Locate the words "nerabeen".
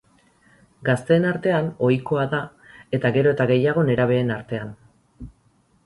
3.91-4.37